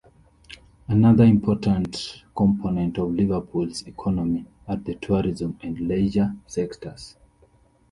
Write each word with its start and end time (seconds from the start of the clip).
Another 0.87 1.25
important 1.25 2.23
component 2.35 2.97
of 2.97 3.13
Liverpool's 3.13 3.83
economy 3.83 4.47
are 4.67 4.77
the 4.77 4.95
tourism 4.95 5.59
and 5.61 5.79
leisure 5.79 6.33
sectors. 6.47 7.17